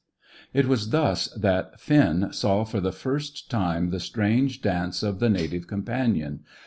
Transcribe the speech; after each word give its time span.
It 0.51 0.65
was 0.67 0.89
thus 0.89 1.27
that 1.35 1.79
Finn 1.79 2.29
saw 2.33 2.63
for 2.63 2.79
the 2.81 2.91
first 2.91 3.51
time 3.51 3.91
the 3.91 3.99
strange 3.99 4.63
dance 4.63 5.03
of 5.03 5.19
the 5.19 5.29
Native 5.29 5.67
Companion. 5.67 6.39